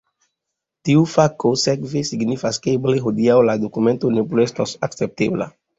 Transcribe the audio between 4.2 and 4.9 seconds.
plu estos